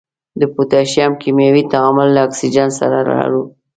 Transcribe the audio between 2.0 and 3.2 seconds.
له اکسیجن سره